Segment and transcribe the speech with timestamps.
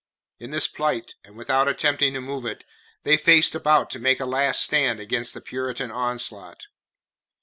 [0.39, 2.63] In this plight, and without attempting to move it,
[3.03, 6.65] they faced about to make a last stand against the Puritan onslaught.